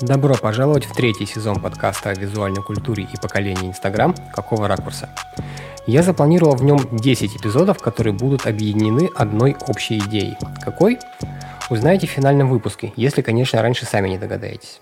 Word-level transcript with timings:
Добро 0.00 0.34
пожаловать 0.34 0.86
в 0.86 0.92
третий 0.92 1.24
сезон 1.24 1.60
подкаста 1.60 2.10
о 2.10 2.14
визуальной 2.14 2.62
культуре 2.62 3.04
и 3.04 3.16
поколении 3.16 3.68
Инстаграм 3.68 4.14
«Какого 4.34 4.66
ракурса?». 4.66 5.08
Я 5.86 6.02
запланировал 6.02 6.56
в 6.56 6.64
нем 6.64 6.80
10 6.90 7.36
эпизодов, 7.36 7.78
которые 7.78 8.12
будут 8.12 8.46
объединены 8.46 9.08
одной 9.14 9.56
общей 9.68 9.98
идеей. 9.98 10.36
Какой? 10.64 10.98
Узнаете 11.70 12.08
в 12.08 12.10
финальном 12.10 12.50
выпуске, 12.50 12.92
если, 12.96 13.22
конечно, 13.22 13.62
раньше 13.62 13.86
сами 13.86 14.08
не 14.08 14.18
догадаетесь. 14.18 14.80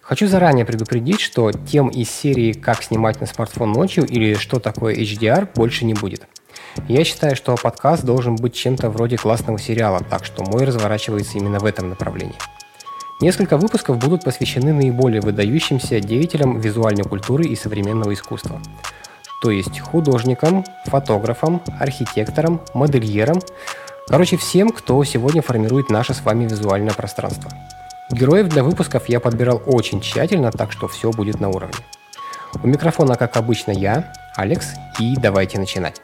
Хочу 0.00 0.28
заранее 0.28 0.64
предупредить, 0.64 1.20
что 1.20 1.50
тем 1.50 1.88
из 1.88 2.08
серии 2.10 2.52
«Как 2.52 2.82
снимать 2.84 3.20
на 3.20 3.26
смартфон 3.26 3.72
ночью» 3.72 4.04
или 4.06 4.34
«Что 4.34 4.60
такое 4.60 4.94
HDR» 4.94 5.48
больше 5.54 5.84
не 5.84 5.94
будет. 5.94 6.26
Я 6.88 7.04
считаю, 7.04 7.34
что 7.34 7.56
подкаст 7.56 8.04
должен 8.04 8.36
быть 8.36 8.54
чем-то 8.54 8.90
вроде 8.90 9.16
классного 9.16 9.58
сериала, 9.58 10.00
так 10.08 10.24
что 10.24 10.44
мой 10.44 10.64
разворачивается 10.64 11.38
именно 11.38 11.58
в 11.58 11.64
этом 11.64 11.88
направлении. 11.88 12.36
Несколько 13.22 13.56
выпусков 13.56 13.98
будут 13.98 14.24
посвящены 14.24 14.72
наиболее 14.72 15.20
выдающимся 15.20 16.00
деятелям 16.00 16.58
визуальной 16.58 17.04
культуры 17.04 17.44
и 17.44 17.54
современного 17.54 18.14
искусства. 18.14 18.60
То 19.40 19.52
есть 19.52 19.78
художникам, 19.78 20.64
фотографам, 20.86 21.62
архитекторам, 21.78 22.60
модельерам, 22.74 23.40
короче 24.08 24.36
всем, 24.36 24.70
кто 24.70 25.04
сегодня 25.04 25.40
формирует 25.40 25.88
наше 25.88 26.14
с 26.14 26.22
вами 26.22 26.48
визуальное 26.48 26.94
пространство. 26.94 27.48
Героев 28.10 28.48
для 28.48 28.64
выпусков 28.64 29.08
я 29.08 29.20
подбирал 29.20 29.62
очень 29.66 30.00
тщательно, 30.00 30.50
так 30.50 30.72
что 30.72 30.88
все 30.88 31.12
будет 31.12 31.38
на 31.38 31.48
уровне. 31.48 31.78
У 32.60 32.66
микрофона, 32.66 33.14
как 33.14 33.36
обычно, 33.36 33.70
я, 33.70 34.12
Алекс, 34.34 34.66
и 34.98 35.14
давайте 35.14 35.60
начинать. 35.60 36.02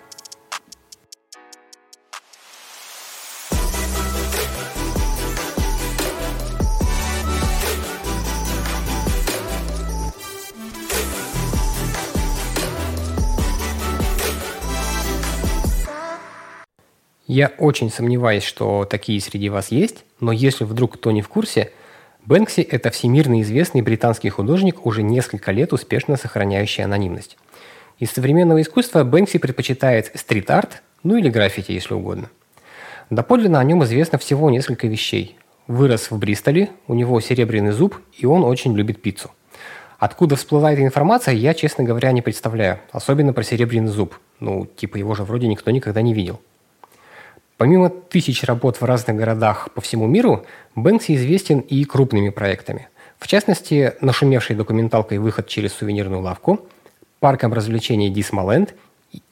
Я 17.38 17.52
очень 17.58 17.88
сомневаюсь, 17.88 18.42
что 18.42 18.84
такие 18.84 19.20
среди 19.20 19.48
вас 19.48 19.70
есть, 19.70 20.04
но 20.18 20.32
если 20.32 20.64
вдруг 20.64 20.94
кто 20.94 21.12
не 21.12 21.22
в 21.22 21.28
курсе, 21.28 21.70
Бэнкси– 22.26 22.62
это 22.68 22.90
всемирно 22.90 23.42
известный 23.42 23.80
британский 23.80 24.28
художник, 24.28 24.84
уже 24.84 25.04
несколько 25.04 25.52
лет 25.52 25.72
успешно 25.72 26.16
сохраняющий 26.16 26.82
анонимность. 26.82 27.38
Из 28.00 28.10
современного 28.10 28.60
искусства 28.60 29.04
Бэнкси 29.04 29.38
предпочитает 29.38 30.10
стрит-арт, 30.16 30.82
ну 31.04 31.16
или 31.16 31.28
граффити, 31.30 31.70
если 31.70 31.94
угодно. 31.94 32.28
Доподлинно 33.08 33.60
о 33.60 33.64
нем 33.64 33.84
известно 33.84 34.18
всего 34.18 34.50
несколько 34.50 34.88
вещей. 34.88 35.38
Вырос 35.68 36.10
в 36.10 36.18
Бристоле, 36.18 36.70
у 36.88 36.94
него 36.94 37.20
серебряный 37.20 37.70
зуб, 37.70 38.00
и 38.16 38.26
он 38.26 38.42
очень 38.42 38.74
любит 38.74 39.00
пиццу. 39.00 39.30
Откуда 40.00 40.34
всплывает 40.34 40.80
информация, 40.80 41.34
я, 41.34 41.54
честно 41.54 41.84
говоря, 41.84 42.10
не 42.10 42.20
представляю. 42.20 42.80
Особенно 42.90 43.32
про 43.32 43.44
серебряный 43.44 43.92
зуб. 43.92 44.18
Ну, 44.40 44.66
типа 44.66 44.96
его 44.96 45.14
же 45.14 45.22
вроде 45.22 45.46
никто 45.46 45.70
никогда 45.70 46.02
не 46.02 46.14
видел. 46.14 46.40
Помимо 47.58 47.90
тысяч 47.90 48.44
работ 48.44 48.76
в 48.80 48.84
разных 48.84 49.16
городах 49.16 49.68
по 49.74 49.80
всему 49.80 50.06
миру, 50.06 50.46
Бэнкси 50.76 51.16
известен 51.16 51.58
и 51.58 51.84
крупными 51.84 52.30
проектами. 52.30 52.88
В 53.18 53.26
частности, 53.26 53.94
нашумевшей 54.00 54.54
документалкой 54.54 55.18
«Выход 55.18 55.48
через 55.48 55.72
сувенирную 55.72 56.22
лавку», 56.22 56.60
парком 57.18 57.52
развлечений 57.52 58.10
Дисмаленд, 58.10 58.74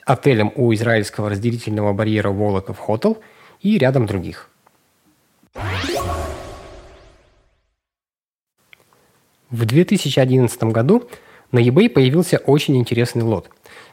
отелем 0.05 0.52
у 0.56 0.74
израильского 0.74 1.30
разделительного 1.30 1.92
барьера 1.92 2.30
Волоков 2.30 2.80
Хотел 2.80 3.18
и 3.60 3.78
рядом 3.78 4.06
других. 4.06 4.50
В 9.50 9.64
2011 9.64 10.64
году 10.64 11.08
на 11.52 11.61
eBay 11.61 11.88
появился 11.88 12.38
очень 12.38 12.77
интересный 12.77 13.22
лот. 13.22 13.50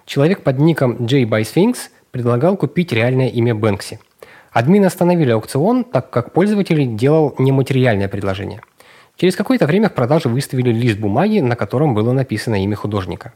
Человек 0.08 0.42
под 0.42 0.58
ником 0.58 1.06
J 1.06 1.22
by 1.26 1.42
Sphinx 1.42 1.76
предлагал 2.10 2.58
купить 2.58 2.92
реальное 2.92 3.28
имя 3.28 3.54
Бэнкси– 3.54 4.00
Админы 4.54 4.86
остановили 4.86 5.32
аукцион, 5.32 5.84
так 5.84 6.12
как 6.12 6.32
пользователь 6.32 6.96
делал 6.96 7.34
нематериальное 7.40 8.08
предложение. 8.08 8.62
Через 9.18 9.36
какое-то 9.36 9.66
время 9.66 9.90
в 9.90 9.94
продажу 9.94 10.30
выставили 10.30 10.72
лист 10.72 11.00
бумаги, 11.00 11.40
на 11.40 11.56
котором 11.56 11.96
было 11.96 12.14
написано 12.14 12.64
имя 12.64 12.76
художника. 12.76 13.34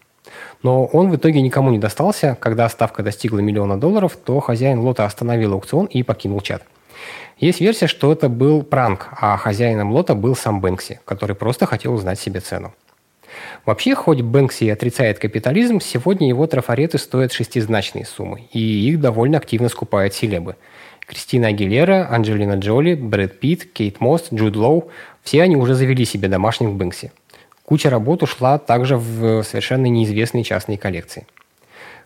Но 0.61 0.85
он 0.85 1.09
в 1.09 1.16
итоге 1.16 1.41
никому 1.41 1.72
не 1.72 1.79
достался. 1.79 2.38
Когда 2.39 2.69
ставка 2.69 3.01
достигла 3.01 3.39
миллиона 3.39 3.79
долларов, 3.79 4.16
то 4.16 4.39
хозяин 4.39 4.79
лота 4.79 5.05
остановил 5.05 5.53
аукцион 5.53 5.85
и 5.85 6.03
покинул 6.03 6.41
чат. 6.41 6.63
Есть 7.39 7.61
версия, 7.61 7.88
что 7.88 8.11
это 8.11 8.29
был 8.29 8.63
пранк, 8.63 9.07
а 9.11 9.38
хозяином 9.38 9.91
лота 9.91 10.13
был 10.13 10.35
сам 10.35 10.61
Бэнкси, 10.61 10.99
который 11.05 11.35
просто 11.35 11.66
хотел 11.66 11.94
узнать 11.94 12.19
себе 12.19 12.41
цену. 12.41 12.73
Вообще, 13.66 13.94
хоть 13.94 14.22
Бэнкси 14.22 14.66
и 14.66 14.69
отрицает 14.69 15.19
капитализм, 15.19 15.79
сегодня 15.79 16.28
его 16.28 16.47
трафареты 16.47 16.97
стоят 16.97 17.34
шестизначные 17.34 18.05
суммы, 18.05 18.47
и 18.51 18.59
их 18.59 18.99
довольно 18.99 19.38
активно 19.39 19.69
скупают 19.69 20.13
селебы– 20.13 20.55
Кристина 21.07 21.47
Агилера, 21.47 22.07
Анджелина 22.12 22.56
Джоли, 22.56 22.94
Брэд 22.94 23.40
Питт, 23.40 23.66
Кейт 23.72 24.01
Мост, 24.01 24.31
Джуд 24.34 24.56
Лоу– 24.56 24.90
все 25.23 25.41
они 25.41 25.56
уже 25.56 25.73
завели 25.73 26.06
себе 26.06 26.28
домашних 26.28 26.72
Бэнкси. 26.72 27.12
Куча 27.66 27.90
работ 27.90 28.23
ушла 28.23 28.57
также 28.57 28.97
в 28.97 29.44
совершенно 29.44 29.88
неизвестные 29.88 30.44
частные 30.44 30.78
коллекции. 30.78 31.28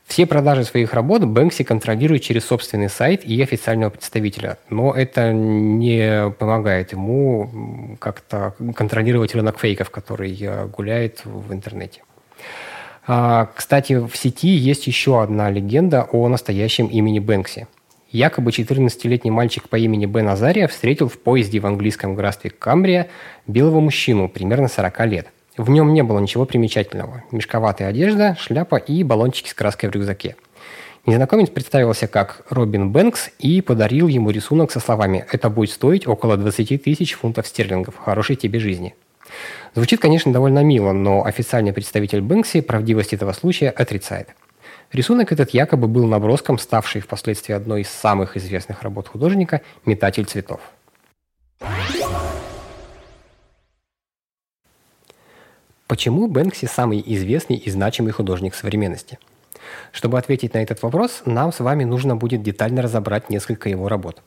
Все 0.05 0.25
продажи 0.25 0.63
своих 0.63 0.93
работ 0.93 1.23
Бэнкси 1.23 1.63
контролирует 1.63 2.23
через 2.23 2.45
собственный 2.45 2.89
сайт 2.89 3.23
и 3.23 3.41
официального 3.41 3.91
представителя, 3.91 4.57
но 4.69 4.93
это 4.93 5.31
не 5.33 6.31
помогает 6.31 6.91
ему 6.91 7.97
как-то 7.99 8.55
контролировать 8.75 9.33
рынок 9.35 9.59
фейков, 9.59 9.89
который 9.89 10.35
э, 10.39 10.65
гуляет 10.67 11.21
в 11.25 11.53
интернете. 11.53 12.01
А, 13.07 13.49
кстати, 13.55 13.93
в 13.93 14.15
сети 14.15 14.49
есть 14.49 14.85
еще 14.87 15.21
одна 15.21 15.49
легенда 15.49 16.07
о 16.11 16.27
настоящем 16.27 16.87
имени 16.87 17.19
Бэнкси– 17.19 17.67
Якобы 18.11 18.51
14-летний 18.51 19.31
мальчик 19.31 19.69
по 19.69 19.77
имени 19.77 20.05
Бен 20.05 20.27
Азария 20.27 20.67
встретил 20.67 21.07
в 21.07 21.17
поезде 21.17 21.61
в 21.61 21.65
английском 21.65 22.13
графстве 22.13 22.49
Камбрия 22.49 23.07
белого 23.47 23.79
мужчину 23.79 24.27
примерно 24.27 24.67
40 24.67 25.05
лет. 25.05 25.27
В 25.55 25.69
нем 25.69 25.93
не 25.93 26.03
было 26.03 26.19
ничего 26.19 26.45
примечательного. 26.45 27.23
Мешковатая 27.31 27.87
одежда, 27.87 28.35
шляпа 28.37 28.75
и 28.75 29.03
баллончики 29.03 29.47
с 29.47 29.53
краской 29.53 29.87
в 29.87 29.93
рюкзаке. 29.93 30.35
Незнакомец 31.05 31.49
представился 31.49 32.07
как 32.07 32.45
Робин 32.49 32.91
Бэнкс 32.91 33.29
и 33.39 33.61
подарил 33.61 34.09
ему 34.09 34.29
рисунок 34.29 34.71
со 34.71 34.81
словами 34.81 35.25
«Это 35.31 35.49
будет 35.49 35.71
стоить 35.71 36.05
около 36.05 36.35
20 36.35 36.83
тысяч 36.83 37.13
фунтов 37.13 37.47
стерлингов. 37.47 37.95
Хорошей 37.95 38.35
тебе 38.35 38.59
жизни». 38.59 38.93
Звучит, 39.73 40.01
конечно, 40.01 40.33
довольно 40.33 40.65
мило, 40.65 40.91
но 40.91 41.23
официальный 41.23 41.71
представитель 41.71 42.19
Бэнкси 42.19 42.59
правдивость 42.59 43.13
этого 43.13 43.31
случая 43.31 43.69
отрицает– 43.69 44.27
Рисунок 44.91 45.31
этот 45.31 45.51
якобы 45.51 45.87
был 45.87 46.05
наброском, 46.05 46.57
ставшей 46.57 47.01
впоследствии 47.01 47.53
одной 47.53 47.81
из 47.81 47.89
самых 47.89 48.35
известных 48.37 48.83
работ 48.83 49.07
художника 49.07 49.61
«Метатель 49.85 50.25
цветов». 50.25 50.59
Почему 55.87 56.27
Бэнкси 56.27 56.65
самый 56.65 57.03
известный 57.05 57.57
и 57.57 57.69
значимый 57.69 58.13
художник 58.13 58.55
современности? 58.55 59.19
Чтобы 59.91 60.17
ответить 60.17 60.53
на 60.53 60.59
этот 60.59 60.81
вопрос, 60.83 61.23
нам 61.25 61.51
с 61.51 61.59
вами 61.59 61.83
нужно 61.83 62.15
будет 62.15 62.43
детально 62.43 62.81
разобрать 62.81 63.29
несколько 63.29 63.67
его 63.67 63.89
работ. 63.89 64.21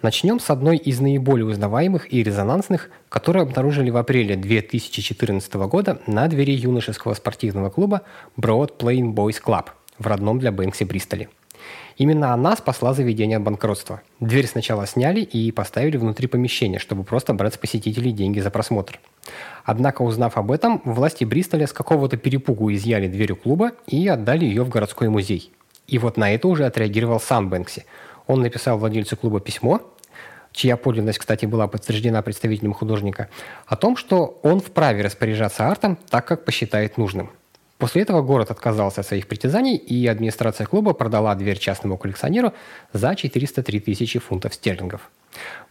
Начнем 0.00 0.38
с 0.38 0.48
одной 0.48 0.76
из 0.76 1.00
наиболее 1.00 1.44
узнаваемых 1.46 2.12
и 2.12 2.22
резонансных, 2.22 2.88
которые 3.08 3.42
обнаружили 3.42 3.90
в 3.90 3.96
апреле 3.96 4.36
2014 4.36 5.52
года 5.54 6.00
на 6.06 6.28
двери 6.28 6.52
юношеского 6.52 7.14
спортивного 7.14 7.68
клуба 7.68 8.02
Broad 8.36 8.78
Plain 8.78 9.12
Boys 9.12 9.42
Club 9.44 9.70
в 9.98 10.06
родном 10.06 10.38
для 10.38 10.52
Бэнкси 10.52 10.84
Бристоле. 10.84 11.28
Именно 11.96 12.32
она 12.32 12.54
спасла 12.54 12.94
заведение 12.94 13.38
от 13.38 13.42
банкротства. 13.42 14.00
Дверь 14.20 14.46
сначала 14.46 14.86
сняли 14.86 15.20
и 15.22 15.50
поставили 15.50 15.96
внутри 15.96 16.28
помещения, 16.28 16.78
чтобы 16.78 17.02
просто 17.02 17.34
брать 17.34 17.54
с 17.54 17.58
посетителей 17.58 18.12
деньги 18.12 18.38
за 18.38 18.52
просмотр. 18.52 19.00
Однако, 19.64 20.02
узнав 20.02 20.36
об 20.36 20.52
этом, 20.52 20.80
власти 20.84 21.24
Бристоля 21.24 21.66
с 21.66 21.72
какого-то 21.72 22.16
перепугу 22.16 22.72
изъяли 22.72 23.08
дверь 23.08 23.32
у 23.32 23.36
клуба 23.36 23.72
и 23.88 24.06
отдали 24.06 24.44
ее 24.44 24.62
в 24.62 24.68
городской 24.68 25.08
музей. 25.08 25.50
И 25.88 25.98
вот 25.98 26.16
на 26.16 26.32
это 26.32 26.46
уже 26.46 26.66
отреагировал 26.66 27.18
сам 27.18 27.48
Бэнкси. 27.48 27.84
Он 28.28 28.42
написал 28.42 28.78
владельцу 28.78 29.16
клуба 29.16 29.40
письмо, 29.40 29.80
чья 30.58 30.76
подлинность, 30.76 31.18
кстати, 31.18 31.46
была 31.46 31.68
подтверждена 31.68 32.20
представителем 32.20 32.74
художника, 32.74 33.28
о 33.66 33.76
том, 33.76 33.96
что 33.96 34.40
он 34.42 34.60
вправе 34.60 35.02
распоряжаться 35.04 35.68
артом 35.68 35.96
так, 36.10 36.26
как 36.26 36.44
посчитает 36.44 36.98
нужным. 36.98 37.30
После 37.78 38.02
этого 38.02 38.22
город 38.22 38.50
отказался 38.50 39.02
от 39.02 39.06
своих 39.06 39.28
притязаний, 39.28 39.76
и 39.76 40.04
администрация 40.08 40.66
клуба 40.66 40.94
продала 40.94 41.36
дверь 41.36 41.58
частному 41.58 41.96
коллекционеру 41.96 42.52
за 42.92 43.14
403 43.14 43.78
тысячи 43.78 44.18
фунтов 44.18 44.52
стерлингов. 44.52 45.10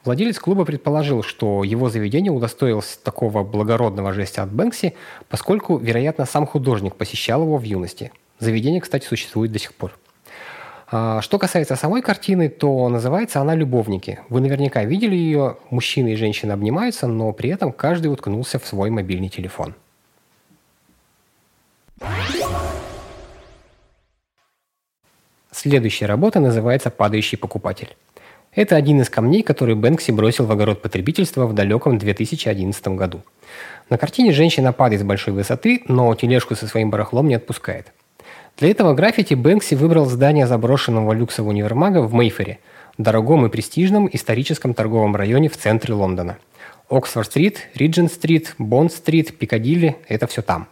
Владелец 0.05 0.39
клуба 0.39 0.63
предположил, 0.63 1.21
что 1.21 1.65
его 1.65 1.89
заведение 1.89 2.31
удостоилось 2.31 2.97
такого 3.03 3.43
благородного 3.43 4.13
жестя 4.13 4.43
от 4.43 4.53
Бэнкси, 4.53 4.93
поскольку, 5.27 5.77
вероятно, 5.77 6.25
сам 6.25 6.47
художник 6.47 6.95
посещал 6.95 7.41
его 7.41 7.57
в 7.57 7.63
юности. 7.63 8.13
Заведение, 8.39 8.79
кстати, 8.79 9.05
существует 9.05 9.51
до 9.51 9.59
сих 9.59 9.73
пор. 9.73 9.91
А, 10.89 11.21
что 11.21 11.37
касается 11.37 11.75
самой 11.75 12.01
картины, 12.01 12.47
то 12.47 12.87
называется 12.87 13.41
она 13.41 13.55
«Любовники». 13.55 14.19
Вы 14.29 14.39
наверняка 14.39 14.85
видели 14.85 15.15
ее, 15.15 15.57
мужчины 15.69 16.13
и 16.13 16.15
женщины 16.15 16.53
обнимаются, 16.53 17.07
но 17.07 17.33
при 17.33 17.49
этом 17.49 17.73
каждый 17.73 18.07
уткнулся 18.07 18.57
в 18.57 18.65
свой 18.65 18.89
мобильный 18.89 19.27
телефон. 19.27 19.75
Следующая 25.51 26.05
работа 26.05 26.39
называется 26.39 26.89
«Падающий 26.89 27.37
покупатель». 27.37 27.97
Это 28.53 28.77
один 28.77 29.01
из 29.01 29.09
камней, 29.09 29.43
который 29.43 29.75
Бэнкси 29.75 30.11
бросил 30.11 30.45
в 30.45 30.51
огород 30.51 30.81
потребительства 30.81 31.45
в 31.45 31.53
далеком 31.53 31.97
2011 31.97 32.87
году. 32.89 33.23
На 33.89 33.97
картине 33.97 34.31
женщина 34.31 34.71
падает 34.71 35.01
с 35.01 35.03
большой 35.03 35.33
высоты, 35.33 35.83
но 35.87 36.15
тележку 36.15 36.55
со 36.55 36.65
своим 36.65 36.89
барахлом 36.89 37.27
не 37.27 37.35
отпускает. 37.35 37.91
Для 38.57 38.71
этого 38.71 38.95
граффити 38.95 39.35
Бэнкси 39.35 39.75
выбрал 39.75 40.07
здание 40.07 40.47
заброшенного 40.47 41.13
люксового 41.13 41.51
универмага 41.51 42.01
в 42.01 42.15
Мейфере, 42.15 42.57
дорогом 42.97 43.45
и 43.45 43.49
престижном 43.49 44.09
историческом 44.11 44.73
торговом 44.73 45.15
районе 45.15 45.47
в 45.47 45.55
центре 45.55 45.93
Лондона. 45.93 46.39
Оксфорд-стрит, 46.89 47.67
Риджент-стрит, 47.75 48.55
Бонд-стрит, 48.57 49.37
Пикадилли– 49.37 49.97
это 50.07 50.25
все 50.25 50.41
там. 50.41 50.67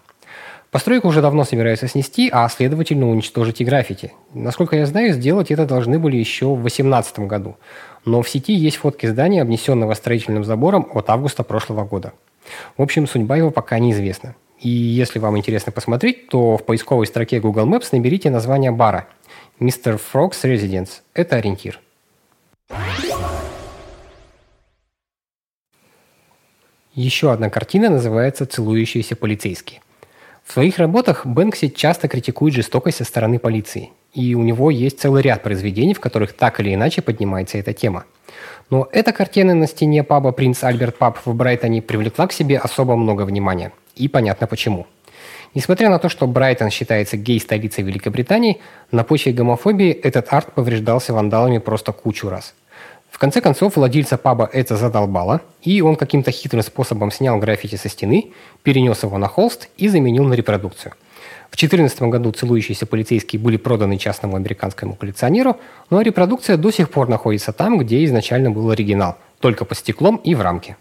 Постройку 0.72 1.10
уже 1.10 1.22
давно 1.22 1.44
собираются 1.44 1.88
снести, 1.88 2.28
а 2.34 2.50
следовательно 2.50 3.08
уничтожить 3.08 3.62
и 3.62 3.66
граффити. 3.66 4.14
Насколько 4.34 4.78
я 4.78 4.88
знаю, 4.88 5.14
сделать 5.14 5.52
это 5.52 5.68
должны 5.68 6.00
были 6.00 6.18
еще 6.18 6.48
в 6.56 6.62
2018 6.62 7.20
году. 7.20 7.56
Но 8.04 8.24
в 8.24 8.30
сети 8.30 8.54
есть 8.54 8.78
фотки 8.78 9.06
здания, 9.06 9.44
обнесенного 9.44 9.94
строительным 9.94 10.44
забором 10.44 10.88
от 10.92 11.12
августа 11.12 11.44
прошлого 11.44 11.86
года. 11.86 12.14
В 12.78 12.82
общем, 12.82 13.06
судьба 13.06 13.38
его 13.38 13.52
пока 13.52 13.78
неизвестна. 13.78 14.34
И 14.60 14.70
если 14.70 15.20
вам 15.20 15.38
интересно 15.38 15.72
посмотреть, 15.72 16.28
то 16.30 16.58
в 16.58 16.66
поисковой 16.66 17.08
строке 17.08 17.40
Google 17.40 17.68
Maps 17.68 17.90
наберите 17.92 18.30
название 18.30 18.72
бара 18.72 19.08
Mr. 19.60 20.00
Frog's 20.00 20.44
Residence. 20.44 21.02
Это 21.14 21.36
ориентир. 21.36 21.80
Еще 26.94 27.32
одна 27.32 27.50
картина 27.50 27.90
называется 27.90 28.46
«Целующиеся 28.46 29.18
полицейские». 29.18 29.82
В 30.46 30.54
своих 30.54 30.78
работах 30.78 31.26
Бэнкси 31.26 31.70
часто 31.70 32.08
критикует 32.08 32.54
жестокость 32.54 32.98
со 32.98 33.04
стороны 33.04 33.40
полиции. 33.40 33.92
И 34.16 34.34
у 34.34 34.42
него 34.42 34.72
есть 34.72 35.00
целый 35.00 35.22
ряд 35.22 35.44
произведений, 35.44 35.94
в 35.94 36.00
которых 36.00 36.34
так 36.34 36.60
или 36.60 36.74
иначе 36.74 37.04
поднимается 37.04 37.60
эта 37.60 37.74
тема. 37.74 38.06
Но 38.72 38.88
эта 38.92 39.12
картина 39.12 39.54
на 39.54 39.68
стене 39.68 40.04
паба 40.04 40.32
«Принц 40.32 40.64
Альберт 40.64 40.98
Паб» 40.98 41.20
в 41.24 41.36
Брайтоне 41.36 41.84
привлекла 41.84 42.26
к 42.26 42.34
себе 42.34 42.58
особо 42.58 42.96
много 42.96 43.22
внимания– 43.22 43.72
и 43.96 44.08
понятно 44.08 44.48
почему. 44.48 44.88
Несмотря 45.54 45.90
на 45.90 46.00
то, 46.00 46.10
что 46.10 46.28
Брайтон 46.28 46.70
считается 46.70 47.16
гей-столицей 47.16 47.84
Великобритании, 47.84 48.60
на 48.92 49.04
почве 49.04 49.32
гомофобии 49.32 49.92
этот 49.92 50.28
арт 50.34 50.52
повреждался 50.54 51.14
вандалами 51.14 51.60
просто 51.60 51.94
кучу 51.94 52.30
раз. 52.30 52.54
В 53.10 53.18
конце 53.18 53.40
концов, 53.40 53.78
владельца 53.78 54.18
паба 54.18 54.50
это 54.52 54.76
задолбало, 54.76 55.40
и 55.62 55.82
он 55.82 55.96
каким-то 55.96 56.32
хитрым 56.32 56.62
способом 56.62 57.12
снял 57.12 57.38
граффити 57.40 57.78
со 57.78 57.88
стены, 57.88 58.34
перенес 58.64 59.04
его 59.04 59.18
на 59.18 59.30
холст 59.30 59.70
и 59.78 59.88
заменил 59.88 60.26
на 60.26 60.34
репродукцию. 60.34 60.94
В 61.50 61.58
2014 61.58 62.02
году 62.04 62.32
целующиеся 62.32 62.86
полицейские 62.86 63.40
были 63.40 63.58
проданы 63.58 63.98
частному 63.98 64.36
американскому 64.36 64.96
коллекционеру, 64.96 65.58
но 65.90 66.02
репродукция 66.02 66.58
до 66.58 66.72
сих 66.72 66.90
пор 66.90 67.08
находится 67.08 67.54
там, 67.54 67.78
где 67.78 68.04
изначально 68.06 68.52
был 68.52 68.70
оригинал, 68.70 69.18
только 69.40 69.66
под 69.66 69.78
стеклом 69.78 70.18
и 70.18 70.36
в 70.36 70.42
рамке. 70.42 70.76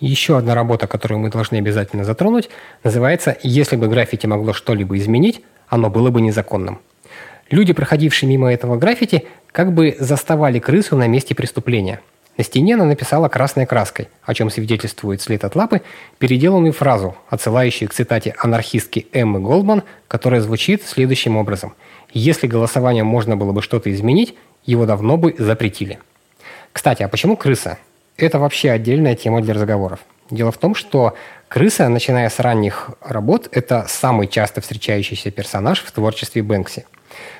Еще 0.00 0.38
одна 0.38 0.54
работа, 0.54 0.86
которую 0.86 1.20
мы 1.20 1.30
должны 1.30 1.56
обязательно 1.56 2.04
затронуть, 2.04 2.48
называется 2.82 3.36
«Если 3.42 3.76
бы 3.76 3.86
граффити 3.86 4.26
могло 4.26 4.54
что-либо 4.54 4.96
изменить, 4.96 5.42
оно 5.68 5.90
было 5.90 6.10
бы 6.10 6.22
незаконным». 6.22 6.80
Люди, 7.50 7.72
проходившие 7.72 8.28
мимо 8.28 8.52
этого 8.52 8.76
граффити, 8.76 9.26
как 9.52 9.74
бы 9.74 9.96
заставали 9.98 10.58
крысу 10.58 10.96
на 10.96 11.06
месте 11.06 11.34
преступления. 11.34 12.00
На 12.36 12.44
стене 12.44 12.74
она 12.74 12.84
написала 12.84 13.28
красной 13.28 13.66
краской, 13.66 14.08
о 14.22 14.34
чем 14.34 14.50
свидетельствует 14.50 15.20
след 15.20 15.44
от 15.44 15.54
лапы, 15.56 15.82
переделанную 16.18 16.72
фразу, 16.72 17.16
отсылающую 17.28 17.88
к 17.88 17.94
цитате 17.94 18.34
анархистки 18.38 19.06
Эммы 19.12 19.40
Голдман, 19.40 19.82
которая 20.08 20.40
звучит 20.40 20.86
следующим 20.86 21.36
образом. 21.36 21.74
«Если 22.12 22.46
голосованием 22.46 23.06
можно 23.06 23.36
было 23.36 23.52
бы 23.52 23.62
что-то 23.62 23.92
изменить, 23.92 24.34
его 24.64 24.86
давно 24.86 25.16
бы 25.16 25.34
запретили». 25.38 25.98
Кстати, 26.72 27.02
а 27.02 27.08
почему 27.08 27.36
крыса? 27.36 27.78
это 28.20 28.38
вообще 28.38 28.70
отдельная 28.70 29.14
тема 29.14 29.40
для 29.40 29.54
разговоров. 29.54 30.00
Дело 30.30 30.52
в 30.52 30.58
том, 30.58 30.74
что 30.74 31.14
крыса, 31.48 31.88
начиная 31.88 32.28
с 32.28 32.38
ранних 32.38 32.90
работ, 33.00 33.48
это 33.50 33.86
самый 33.88 34.28
часто 34.28 34.60
встречающийся 34.60 35.30
персонаж 35.30 35.82
в 35.82 35.90
творчестве 35.90 36.42
Бэнкси. 36.42 36.86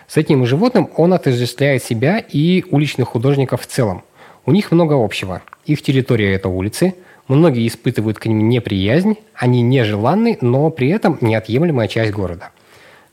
С 0.08 0.16
этим 0.16 0.44
животным 0.44 0.90
он 0.96 1.12
отождествляет 1.12 1.84
себя 1.84 2.19
и 2.19 2.64
уличных 2.70 3.08
художников 3.08 3.62
в 3.62 3.66
целом. 3.66 4.02
У 4.50 4.52
них 4.52 4.73
много 4.73 4.94
общего. 4.94 5.43
Их 5.64 5.81
территория– 5.81 6.35
это 6.35 6.49
улицы, 6.49 6.97
многие 7.29 7.69
испытывают 7.69 8.19
к 8.19 8.26
ним 8.26 8.49
неприязнь, 8.49 9.17
они 9.32 9.62
нежеланны, 9.62 10.38
но 10.41 10.70
при 10.70 10.88
этом 10.88 11.19
неотъемлемая 11.20 11.87
часть 11.87 12.11
города. 12.11 12.50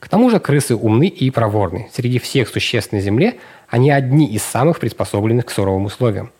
К 0.00 0.08
тому 0.08 0.30
же 0.30 0.40
крысы 0.40 0.74
умны 0.74 1.06
и 1.06 1.30
проворны. 1.30 1.90
Среди 1.92 2.18
всех 2.18 2.48
существ 2.48 2.90
на 2.90 2.98
Земле 2.98 3.36
они 3.68 3.92
одни 3.92 4.26
из 4.26 4.42
самых 4.42 4.80
приспособленных 4.80 5.46
к 5.46 5.50
суровым 5.52 5.84
условиям. 5.84 6.32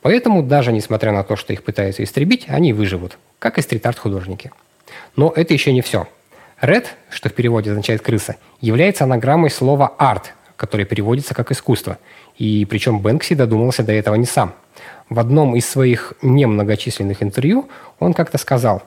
Поэтому 0.00 0.42
даже 0.42 0.72
несмотря 0.72 1.12
на 1.12 1.22
то, 1.22 1.36
что 1.36 1.52
их 1.52 1.62
пытаются 1.62 2.02
истребить, 2.02 2.46
они 2.48 2.72
выживут, 2.72 3.18
как 3.38 3.58
и 3.58 3.62
стрит-арт-художники. 3.62 4.50
Но 5.14 5.32
это 5.36 5.54
еще 5.54 5.72
не 5.72 5.82
все. 5.82 6.08
Red, 6.60 6.86
что 7.10 7.28
в 7.28 7.32
переводе 7.32 7.70
означает 7.70 8.02
«крыса», 8.02 8.34
является 8.60 9.04
анаграммой 9.04 9.50
слова 9.50 9.94
«арт», 9.98 10.34
которое 10.62 10.84
переводится 10.84 11.34
как 11.34 11.50
«искусство». 11.50 11.98
И 12.38 12.64
причем 12.66 13.00
Бэнкси 13.00 13.34
додумался 13.34 13.82
до 13.82 13.92
этого 13.92 14.14
не 14.14 14.26
сам. 14.26 14.54
В 15.08 15.18
одном 15.18 15.56
из 15.56 15.68
своих 15.68 16.14
немногочисленных 16.22 17.20
интервью 17.20 17.68
он 17.98 18.14
как-то 18.14 18.38
сказал 18.38 18.84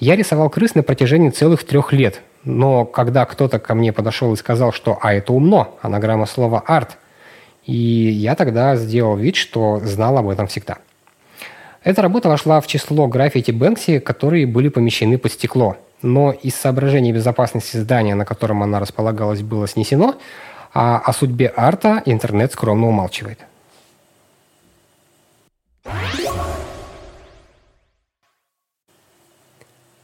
«Я 0.00 0.16
рисовал 0.16 0.50
крыс 0.50 0.74
на 0.74 0.82
протяжении 0.82 1.30
целых 1.30 1.62
трех 1.62 1.92
лет, 1.92 2.22
но 2.42 2.84
когда 2.84 3.24
кто-то 3.24 3.60
ко 3.60 3.76
мне 3.76 3.92
подошел 3.92 4.32
и 4.32 4.36
сказал, 4.36 4.72
что 4.72 4.98
«а 5.00 5.14
это 5.14 5.32
умно», 5.32 5.78
анаграмма 5.80 6.26
слова 6.26 6.60
«арт», 6.66 6.98
и 7.66 7.76
я 7.76 8.34
тогда 8.34 8.74
сделал 8.74 9.16
вид, 9.16 9.36
что 9.36 9.78
знал 9.84 10.18
об 10.18 10.28
этом 10.28 10.48
всегда. 10.48 10.78
Эта 11.84 12.02
работа 12.02 12.28
вошла 12.30 12.60
в 12.60 12.66
число 12.66 13.06
граффити 13.06 13.52
Бэнкси, 13.52 14.00
которые 14.00 14.48
были 14.48 14.70
помещены 14.70 15.18
под 15.18 15.30
стекло. 15.30 15.76
Но 16.02 16.32
из 16.32 16.56
соображений 16.56 17.12
безопасности 17.12 17.76
здания, 17.76 18.16
на 18.16 18.24
котором 18.24 18.64
она 18.64 18.80
располагалась, 18.80 19.42
было 19.42 19.68
снесено, 19.68 20.16
а 20.72 20.98
о 20.98 21.12
судьбе 21.12 21.52
арта 21.54 22.02
интернет 22.06 22.52
скромно 22.52 22.88
умалчивает. 22.88 23.38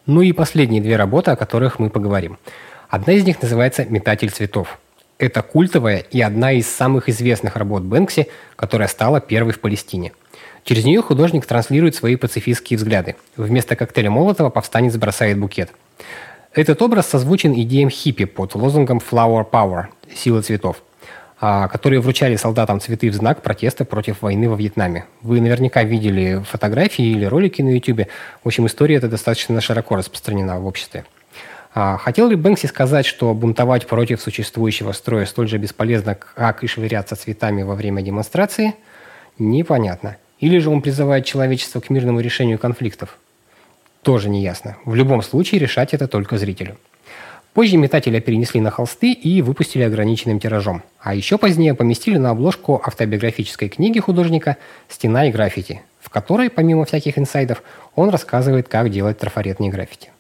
Ну 0.07 0.23
и 0.23 0.33
последние 0.33 0.81
две 0.81 0.97
работы, 0.97 1.31
о 1.33 1.37
которых 1.37 1.79
мы 1.79 1.91
поговорим. 1.91 2.39
Одна 2.89 3.13
из 3.13 3.25
них 3.25 3.43
называется 3.43 3.85
«Метатель 3.85 4.31
цветов». 4.31 4.79
Это 5.19 5.43
культовая 5.43 5.99
и 5.99 6.21
одна 6.23 6.53
из 6.53 6.67
самых 6.67 7.11
известных 7.11 7.57
работ 7.57 7.83
Бэнкси, 7.83 8.29
которая 8.57 8.89
стала 8.89 9.21
первой 9.21 9.53
в 9.53 9.61
Палестине. 9.61 10.13
Через 10.65 10.85
нее 10.85 11.03
художник 11.03 11.45
транслирует 11.45 11.95
свои 11.95 12.17
пацифистские 12.17 12.79
взгляды. 12.79 13.17
Вместо 13.37 13.77
коктейля 13.77 14.11
Молотова 14.11 14.49
повстанец 14.49 14.97
бросает 14.97 15.39
букет. 15.39 15.71
Этот 16.59 16.83
образ 16.83 17.07
созвучен 17.07 17.55
идеям 17.55 17.89
хиппи 17.89 18.25
под 18.25 18.57
лозунгом 18.57 18.99
«Flower 18.99 19.49
Power»– 19.49 19.85
«Сила 20.13 20.43
цветов», 20.43 20.83
а, 21.41 21.69
которые 21.69 22.01
вручали 22.01 22.35
солдатам 22.35 22.81
цветы 22.81 23.11
в 23.11 23.15
знак 23.15 23.43
протеста 23.43 23.85
против 23.85 24.23
войны 24.23 24.51
во 24.51 24.57
Вьетнаме. 24.57 25.05
Вы 25.23 25.41
наверняка 25.41 25.85
видели 25.85 26.43
фотографии 26.43 27.05
или 27.05 27.27
ролики 27.27 27.63
на 27.63 27.69
YouTube. 27.69 28.09
В 28.43 28.49
общем, 28.49 28.67
история 28.67 28.97
эта 28.97 29.07
достаточно 29.07 29.61
широко 29.61 29.95
распространена 29.95 30.59
в 30.59 30.67
обществе. 30.67 31.05
А 31.77 31.97
хотел 31.97 32.27
ли 32.27 32.35
Бэнкси 32.35 32.67
сказать, 32.67 33.07
что 33.07 33.33
бунтовать 33.35 33.87
против 33.87 34.21
существующего 34.21 34.91
строя 34.91 35.27
столь 35.27 35.47
же 35.47 35.59
бесполезно, 35.59 36.17
как 36.17 36.65
и 36.65 36.67
швыряться 36.67 37.15
цветами 37.15 37.63
во 37.63 37.77
время 37.77 38.03
демонстрации? 38.03 38.75
Непонятно. 39.39 40.17
Или 40.41 40.59
же 40.59 40.71
он 40.71 40.83
призывает 40.83 41.25
человечество 41.25 41.79
к 41.79 41.89
мирному 41.89 42.19
решению 42.19 42.59
конфликтов? 42.59 43.17
Тоже 44.03 44.29
неясно. 44.29 44.77
В 44.85 44.95
любом 44.95 45.23
случае 45.23 45.61
решать 45.61 45.95
это 45.95 46.09
только 46.09 46.39
зрителю. 46.39 46.77
Позже 47.55 47.77
метателя 47.77 48.21
перенесли 48.21 48.61
на 48.61 48.71
холсты 48.71 49.13
и 49.13 49.43
выпустили 49.43 49.83
ограниченным 49.83 50.39
тиражом. 50.39 50.83
А 51.01 51.15
еще 51.15 51.39
позднее 51.39 51.75
поместили 51.75 52.17
на 52.17 52.31
обложку 52.31 52.81
автобиографической 52.85 53.69
книги 53.69 53.99
художника 53.99 54.57
«Стена 54.89 55.27
и 55.27 55.33
граффити», 55.33 55.83
в 56.01 56.09
которой, 56.09 56.51
помимо 56.51 56.85
всяких 56.85 57.19
инсайдов, 57.19 57.63
он 57.97 58.11
рассказывает, 58.11 58.69
как 58.69 58.91
делать 58.91 59.19
трафаретные 59.19 59.71
граффити. 59.71 60.11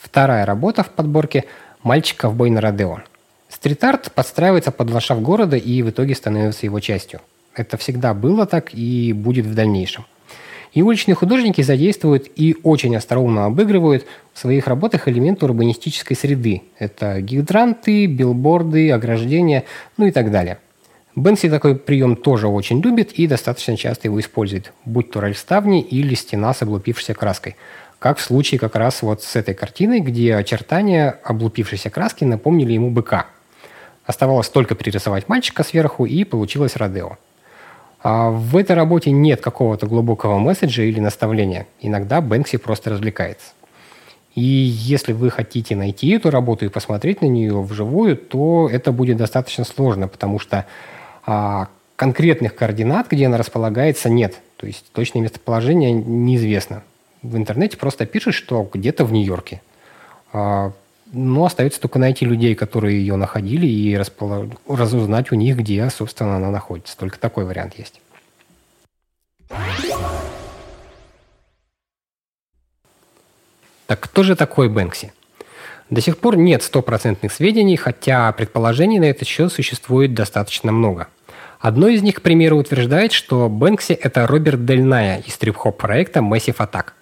Вторая 0.00 0.46
работа 0.46 0.82
в 0.82 0.90
подборке 0.90 1.44
«Мальчик-ковбой 1.82 2.48
на 2.48 2.60
Родео». 2.60 3.00
Стрит-арт 3.48 4.12
подстраивается 4.12 4.70
под 4.70 4.90
ландшафт 4.90 5.20
города 5.20 5.56
и 5.56 5.82
в 5.82 5.90
итоге 5.90 6.14
становится 6.14 6.64
его 6.66 6.80
частью. 6.80 7.20
Это 7.54 7.76
всегда 7.76 8.14
было 8.14 8.46
так 8.46 8.74
и 8.74 9.12
будет 9.12 9.46
в 9.46 9.54
дальнейшем. 9.54 10.06
И 10.74 10.82
уличные 10.82 11.14
художники 11.14 11.62
задействуют 11.62 12.28
и 12.34 12.56
очень 12.64 12.96
остроумно 12.96 13.46
обыгрывают 13.46 14.04
в 14.32 14.38
своих 14.40 14.66
работах 14.66 15.06
элементы 15.06 15.46
урбанистической 15.46 16.16
среды. 16.16 16.62
Это 16.78 17.20
гидранты, 17.20 18.06
билборды, 18.06 18.90
ограждения, 18.90 19.64
ну 19.96 20.06
и 20.06 20.10
так 20.10 20.32
далее. 20.32 20.58
Бенси 21.14 21.48
такой 21.48 21.76
прием 21.76 22.16
тоже 22.16 22.48
очень 22.48 22.80
любит 22.80 23.12
и 23.12 23.28
достаточно 23.28 23.76
часто 23.76 24.08
его 24.08 24.18
использует, 24.18 24.72
будь 24.84 25.12
то 25.12 25.20
рельставни 25.20 25.80
или 25.80 26.16
стена 26.16 26.52
с 26.52 26.62
облупившейся 26.62 27.14
краской. 27.14 27.54
Как 28.00 28.18
в 28.18 28.22
случае 28.22 28.58
как 28.58 28.74
раз 28.74 29.02
вот 29.02 29.22
с 29.22 29.36
этой 29.36 29.54
картиной, 29.54 30.00
где 30.00 30.34
очертания 30.34 31.20
облупившейся 31.22 31.88
краски 31.88 32.24
напомнили 32.24 32.72
ему 32.72 32.90
быка. 32.90 33.26
Оставалось 34.06 34.48
только 34.48 34.74
перерисовать 34.74 35.28
мальчика 35.28 35.62
сверху, 35.62 36.04
и 36.04 36.24
получилось 36.24 36.74
Родео. 36.74 37.16
А 38.04 38.30
в 38.30 38.54
этой 38.58 38.76
работе 38.76 39.10
нет 39.10 39.40
какого-то 39.40 39.86
глубокого 39.86 40.38
месседжа 40.38 40.82
или 40.82 41.00
наставления. 41.00 41.66
Иногда 41.80 42.20
Бэнкси 42.20 42.58
просто 42.58 42.90
развлекается. 42.90 43.52
И 44.34 44.42
если 44.42 45.14
вы 45.14 45.30
хотите 45.30 45.74
найти 45.74 46.10
эту 46.10 46.30
работу 46.30 46.66
и 46.66 46.68
посмотреть 46.68 47.22
на 47.22 47.26
нее 47.26 47.62
вживую, 47.62 48.18
то 48.18 48.68
это 48.70 48.92
будет 48.92 49.16
достаточно 49.16 49.64
сложно, 49.64 50.06
потому 50.06 50.38
что 50.38 50.66
а, 51.24 51.68
конкретных 51.96 52.54
координат, 52.54 53.08
где 53.10 53.24
она 53.24 53.38
располагается, 53.38 54.10
нет. 54.10 54.38
То 54.58 54.66
есть 54.66 54.84
точное 54.92 55.22
местоположение 55.22 55.92
неизвестно. 55.92 56.82
В 57.22 57.38
интернете 57.38 57.78
просто 57.78 58.04
пишут, 58.04 58.34
что 58.34 58.68
где-то 58.70 59.06
в 59.06 59.12
Нью-Йорке. 59.12 59.62
А, 60.34 60.72
но 61.14 61.46
остается 61.46 61.80
только 61.80 61.98
найти 61.98 62.24
людей, 62.26 62.54
которые 62.54 62.98
ее 62.98 63.16
находили, 63.16 63.66
и 63.66 63.96
располож... 63.96 64.48
разузнать 64.68 65.32
у 65.32 65.36
них, 65.36 65.56
где, 65.56 65.88
собственно, 65.90 66.36
она 66.36 66.50
находится. 66.50 66.96
Только 66.96 67.18
такой 67.18 67.44
вариант 67.44 67.74
есть. 67.78 68.00
Так 73.86 74.00
кто 74.00 74.22
же 74.22 74.34
такой 74.34 74.68
Бэнкси? 74.68 75.12
До 75.90 76.00
сих 76.00 76.18
пор 76.18 76.36
нет 76.36 76.62
стопроцентных 76.62 77.32
сведений, 77.32 77.76
хотя 77.76 78.32
предположений 78.32 78.98
на 78.98 79.04
этот 79.04 79.28
счет 79.28 79.52
существует 79.52 80.14
достаточно 80.14 80.72
много. 80.72 81.08
Одно 81.60 81.88
из 81.88 82.02
них, 82.02 82.16
к 82.16 82.22
примеру, 82.22 82.58
утверждает, 82.58 83.12
что 83.12 83.48
Бэнкси– 83.48 83.92
это 84.02 84.26
Роберт 84.26 84.64
Дель 84.64 84.82
Ная 84.82 85.18
из 85.18 85.36
трип-хоп 85.36 85.76
проекта 85.78 86.20
Massive 86.20 86.56
Attack. 86.56 86.92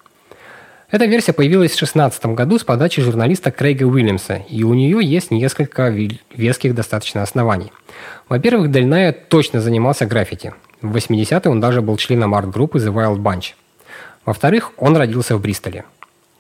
Эта 0.93 1.07
версия 1.07 1.33
появилась 1.33 1.71
в 1.71 1.79
2016 1.79 2.27
году 2.27 2.59
с 2.59 2.65
подачи 2.65 3.01
журналиста 3.01 3.51
Крейга 3.51 3.85
Уильямса, 3.85 4.43
и 4.51 4.63
у 4.63 4.75
нее 4.75 4.99
есть 5.03 5.31
несколько 5.31 5.89
веских 5.89 6.75
достаточно 6.75 7.23
оснований. 7.23 7.73
Во-первых, 8.29 8.71
Дель 8.71 8.85
Ная 8.85 9.13
точно 9.13 9.63
занимался 9.63 10.05
граффити. 10.05 10.53
В 10.83 10.95
80-е 10.95 11.51
он 11.51 11.61
даже 11.61 11.81
был 11.81 11.97
членом 11.97 12.35
арт-группы 12.35 12.79
The 12.79 12.93
Wild 12.93 13.23
Bunch. 13.23 13.55
Во-вторых, 14.27 14.73
он 14.77 14.95
родился 14.95 15.35
в 15.35 15.41
Бристоле. 15.41 15.87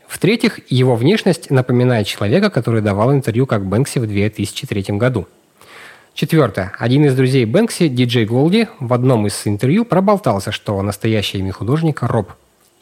В-третьих, 0.07 0.61
его 0.71 0.97
внешность 0.97 1.51
напоминает 1.51 2.07
человека, 2.07 2.51
который 2.51 2.83
давал 2.83 3.11
интервью 3.11 3.47
как 3.47 3.65
Бэнкси 3.65 4.01
в 4.01 4.07
2003 4.07 4.99
году. 4.99 5.27
Четвертое. 6.13 6.73
Один 6.79 7.07
из 7.07 7.15
друзей 7.15 7.47
Бэнкси, 7.47 7.89
диджей 7.89 8.27
Голди, 8.27 8.69
в 8.81 8.93
одном 8.93 9.27
из 9.27 9.41
интервью 9.47 9.87
проболтался, 9.87 10.53
что 10.53 10.83
настоящее 10.83 11.41
имя 11.41 11.53
художника– 11.53 12.07
Роб. 12.09 12.33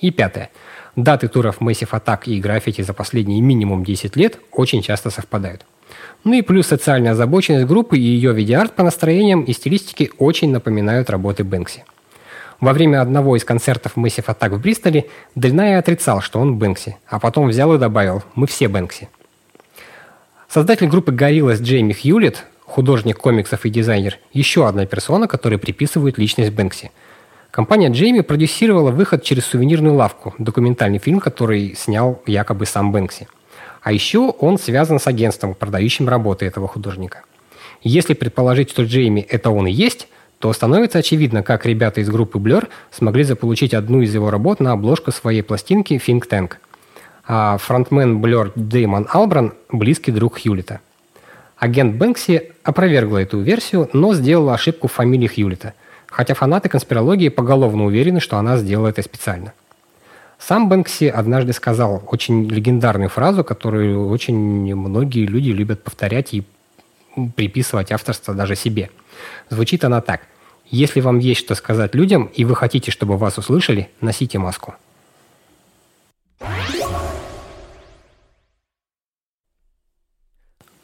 И 0.01 0.11
пятое. 0.11 0.51
Даты 0.97 1.29
туров 1.29 1.61
Massive 1.61 1.91
Attack 1.91 2.25
и 2.27 2.41
граффити 2.41 2.83
за 2.83 2.93
последние 2.93 3.41
минимум 3.41 3.85
10 3.85 4.17
лет 4.17 4.39
очень 4.53 4.83
часто 4.83 5.11
совпадают. 5.11 5.65
Ну 6.25 6.35
и 6.35 6.43
плюс 6.43 6.67
социальная 6.67 7.13
озабоченность 7.13 7.67
группы 7.67 7.99
и 7.99 8.03
ее 8.03 8.33
видеоарт 8.33 8.75
по 8.75 8.83
настроениям 8.83 9.43
и 9.43 9.53
стилистике 9.53 10.11
очень 10.19 10.51
напоминают 10.51 11.11
работы 11.11 11.45
Бэнкси. 11.45 11.85
Во 12.61 12.75
время 12.75 13.01
одного 13.01 13.37
из 13.37 13.45
концертов 13.45 13.97
Massive 13.97 14.27
Attack 14.27 14.51
в 14.51 14.61
Бристоле 14.61 15.07
Дельная 15.35 15.79
отрицал, 15.79 16.21
что 16.21 16.41
он 16.41 16.59
Бэнкси, 16.59 16.97
а 17.07 17.19
потом 17.19 17.49
взял 17.49 17.73
и 17.75 17.79
добавил 17.79 18.23
«Мы 18.35 18.47
все 18.47 18.69
Бэнкси». 18.69 19.09
Создатель 20.49 20.89
группы 20.89 21.13
Gorillaz 21.13 21.63
Джейми 21.63 21.93
Хьюлит, 21.93 22.45
художник 22.65 23.17
комиксов 23.17 23.65
и 23.65 23.71
дизайнер, 23.71 24.19
еще 24.33 24.69
одна 24.69 24.85
персона, 24.85 25.27
которой 25.27 25.59
приписывают 25.59 26.19
личность 26.19 26.53
Бэнкси. 26.53 26.91
Компания 27.51 27.89
Джейми 27.89 28.21
продюсировала 28.21 28.91
выход 28.91 29.23
через 29.23 29.45
сувенирную 29.45 29.95
лавку, 29.95 30.35
документальный 30.39 30.99
фильм, 30.99 31.21
который 31.21 31.75
снял 31.75 32.23
якобы 32.27 32.67
сам 32.67 32.93
Бэнкси. 32.93 33.29
А 33.83 33.93
еще 33.93 34.31
он 34.31 34.59
связан 34.59 35.01
с 35.01 35.07
агентством, 35.07 35.55
продающим 35.55 36.09
работы 36.09 36.47
этого 36.47 36.69
художника. 36.69 37.23
Если 37.83 38.15
предположить, 38.15 38.71
что 38.71 38.85
Джейми 38.85 39.21
это 39.21 39.51
он 39.51 39.67
и 39.67 39.73
есть– 39.73 40.09
то 40.41 40.51
становится 40.55 40.99
очевидно, 40.99 41.43
как 41.43 41.67
ребята 41.67 42.01
из 42.01 42.09
группы 42.09 42.39
Blur 42.39 42.69
смогли 42.91 43.25
заполучить 43.25 43.75
одну 43.75 44.01
из 44.01 44.15
его 44.15 44.31
работ 44.31 44.59
на 44.59 44.73
обложку 44.73 45.13
своей 45.13 45.43
пластинки 45.43 45.95
Think 45.95 46.23
Tank. 46.29 46.53
А 47.27 47.59
фронтмен 47.59 48.25
Blur 48.25 48.51
Дэймон 48.55 49.07
Албран– 49.11 49.53
близкий 49.71 50.11
друг 50.13 50.41
Хьюлита. 50.41 50.81
Агент 51.59 51.97
Бэнкси 51.97 52.53
опровергла 52.65 53.19
эту 53.19 53.39
версию, 53.41 53.91
но 53.93 54.15
сделала 54.15 54.55
ошибку 54.55 54.89
в 54.89 54.93
фамилии 54.93 55.27
Хьюлита, 55.27 55.75
хотя 56.11 56.35
фанаты 56.35 56.69
конспирологии 56.69 57.29
поголовно 57.29 57.85
уверены, 57.85 58.21
что 58.21 58.37
она 58.37 58.57
сделала 58.57 58.89
это 58.89 59.03
специально. 59.03 59.53
Сам 60.39 60.69
Бэнкси 60.69 61.05
однажды 61.05 61.53
сказал 61.53 62.03
очень 62.07 62.49
легендарную 62.49 63.11
фразу, 63.11 63.45
которую 63.45 64.09
очень 64.09 64.75
многие 64.75 65.27
люди 65.27 65.51
любят 65.51 65.85
повторять 65.85 66.35
и 66.35 66.45
приписывать 67.37 67.93
авторство 67.93 68.35
даже 68.35 68.57
себе. 68.57 68.91
Звучит 69.51 69.85
она 69.85 70.01
так. 70.01 70.23
Если 70.67 71.01
вам 71.01 71.19
есть 71.19 71.41
что 71.41 71.55
сказать 71.55 71.95
людям, 71.95 72.31
и 72.33 72.45
вы 72.45 72.55
хотите, 72.55 72.91
чтобы 72.91 73.17
вас 73.17 73.39
услышали, 73.39 73.91
носите 74.01 74.39
маску. 74.39 74.75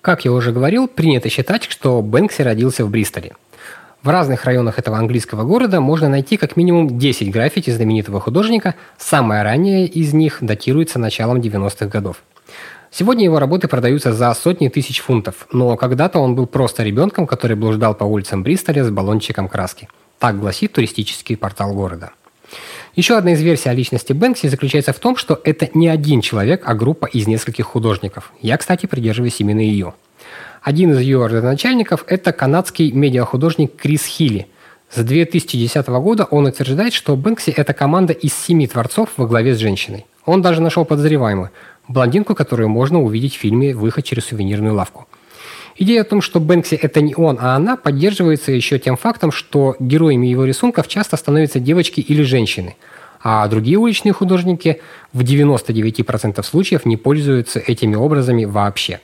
Как 0.01 0.25
я 0.25 0.33
уже 0.33 0.53
говорил, 0.53 0.87
принято 0.87 1.29
считать, 1.29 1.65
что 1.65 2.03
Бэнкси 2.03 2.43
родился 2.43 2.85
в 2.85 2.91
Бристоле. 2.91 3.33
В 4.07 4.09
разных 4.09 4.45
районах 4.45 4.79
этого 4.79 4.99
английского 4.99 5.43
города 5.43 5.81
можно 5.81 6.09
найти 6.09 6.37
как 6.37 6.55
минимум 6.55 6.97
10 6.97 7.29
граффити 7.33 7.71
знаменитого 7.71 8.21
художника, 8.21 8.77
самое 8.99 9.43
раннее 9.43 9.89
из 9.89 10.15
них 10.15 10.39
датируется 10.41 11.01
началом 11.01 11.41
90-х 11.41 11.87
годов. 11.87 12.23
Сегодня 12.93 13.25
его 13.25 13.41
работы 13.41 13.67
продаются 13.67 14.13
за 14.13 14.33
сотни 14.35 14.69
тысяч 14.69 15.01
фунтов, 15.01 15.49
но 15.51 15.77
когда-то 15.77 16.21
он 16.21 16.37
был 16.37 16.47
просто 16.47 16.85
ребенком, 16.85 17.27
который 17.27 17.57
блуждал 17.57 17.97
по 17.97 18.05
улицам 18.05 18.45
Бристоля 18.45 18.85
с 18.85 18.91
баллончиком 18.91 19.49
краски. 19.49 19.89
Так 20.21 20.39
гласит 20.39 20.73
туристический 20.75 21.37
портал 21.37 21.75
города. 21.75 22.13
Еще 22.95 23.17
одна 23.17 23.33
из 23.33 23.43
версий 23.43 23.71
о 23.71 23.75
личности 23.75 24.13
Бэнкси 24.13 24.47
заключается 24.47 24.93
в 24.93 25.01
том, 25.01 25.17
что 25.17 25.41
это 25.43 25.69
не 25.75 25.89
один 25.89 26.21
человек, 26.21 26.63
а 26.65 26.75
группа 26.75 27.07
из 27.07 27.27
нескольких 27.27 27.65
художников. 27.65 28.33
Я, 28.41 28.57
кстати, 28.57 28.87
придерживаюсь 28.87 29.41
именно 29.41 29.59
ее. 29.59 29.95
Один 30.67 30.91
из 30.95 30.99
ее 30.99 31.25
родоначальников– 31.25 32.05
это 32.09 32.33
канадский 32.33 32.91
медиахудожник 32.91 33.77
Крис 33.77 34.05
Хилли. 34.05 34.49
С 34.91 35.01
2010 35.01 35.87
года 35.87 36.25
он 36.25 36.47
утверждает, 36.47 36.93
что 36.93 37.15
Бэнкси– 37.15 37.51
это 37.57 37.73
команда 37.73 38.13
из 38.13 38.35
семи 38.35 38.67
творцов 38.67 39.11
во 39.17 39.29
главе 39.29 39.55
с 39.55 39.59
женщиной. 39.59 40.07
Он 40.25 40.43
даже 40.43 40.61
нашел 40.61 40.85
подозреваемую– 40.85 41.51
блондинку, 41.87 42.35
которую 42.35 42.69
можно 42.69 43.01
увидеть 43.01 43.37
в 43.37 43.39
фильме 43.39 43.77
«Выход 43.77 44.05
через 44.05 44.25
сувенирную 44.25 44.75
лавку». 44.75 45.07
Идея 45.77 46.01
о 46.01 46.05
том, 46.05 46.21
что 46.21 46.41
Бэнкси– 46.41 46.75
это 46.83 47.01
не 47.01 47.15
он, 47.15 47.39
а 47.41 47.55
она, 47.55 47.77
поддерживается 47.77 48.51
еще 48.51 48.81
тем 48.81 48.97
фактом, 48.97 49.31
что 49.31 49.77
героями 49.79 50.27
его 50.27 50.45
рисунков 50.45 50.89
часто 50.89 51.17
становятся 51.17 51.61
девочки 51.61 52.01
или 52.01 52.25
женщины, 52.25 52.75
а 53.23 53.47
другие 53.47 53.79
уличные 53.79 54.15
художники 54.15 54.81
в 55.13 55.21
99% 55.21 56.43
случаев 56.43 56.85
не 56.87 56.97
пользуются 56.97 57.61
этими 57.61 57.95
образами 57.95 58.47
вообще. 58.47 58.99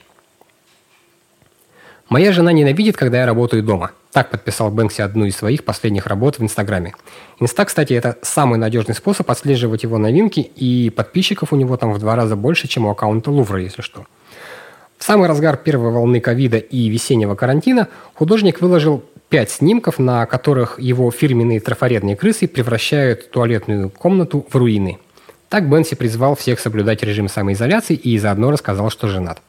«Моя 2.13 2.31
жена 2.31 2.51
ненавидит, 2.51 2.95
когда 2.95 3.21
я 3.21 3.25
работаю 3.25 3.63
дома», 3.63 3.89
так 4.11 4.29
подписал 4.29 4.69
Бэнкси 4.69 5.01
одну 5.01 5.25
из 5.25 5.35
своих 5.35 5.63
последних 5.63 6.05
работ 6.05 6.37
в 6.37 6.43
Инстаграме. 6.43 6.93
Инста, 7.39 7.65
кстати, 7.65 7.93
это 7.93 8.19
самый 8.21 8.59
надежный 8.59 8.93
способ 8.93 9.31
отслеживать 9.31 9.81
его 9.81 9.97
новинки, 9.97 10.39
и 10.41 10.91
подписчиков 10.91 11.51
у 11.53 11.55
него 11.55 11.75
там 11.75 11.91
в 11.91 11.97
два 11.97 12.15
раза 12.15 12.35
больше, 12.35 12.67
чем 12.67 12.85
у 12.85 12.91
аккаунта 12.91 13.31
Лувра, 13.31 13.59
если 13.59 13.81
что. 13.81 14.05
В 14.99 15.03
самый 15.03 15.27
разгар 15.27 15.57
первой 15.57 15.91
волны 15.91 16.19
ковида 16.19 16.57
и 16.57 16.87
весеннего 16.87 17.33
карантина 17.33 17.87
художник 18.13 18.61
выложил 18.61 19.03
пять 19.29 19.49
снимков, 19.49 19.97
на 19.97 20.27
которых 20.27 20.79
его 20.79 21.09
фирменные 21.09 21.61
трафаретные 21.61 22.15
крысы 22.15 22.47
превращают 22.47 23.31
туалетную 23.31 23.89
комнату 23.89 24.45
в 24.47 24.55
руины. 24.55 24.99
Так 25.49 25.67
Бэнкси 25.67 25.95
призвал 25.95 26.35
всех 26.35 26.59
соблюдать 26.59 27.01
режим 27.01 27.27
самоизоляции 27.27 27.95
и 27.95 28.19
заодно 28.19 28.51
рассказал, 28.51 28.91
что 28.91 29.07
женат. 29.07 29.41